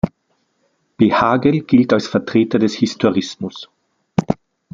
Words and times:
Behaghel 0.97 1.59
gilt 1.61 1.93
als 1.93 2.07
Vertreter 2.07 2.57
des 2.57 2.73
Historismus. 2.73 3.69